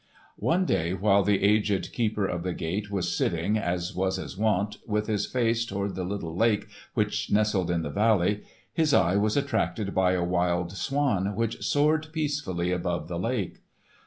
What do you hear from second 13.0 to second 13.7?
the lake.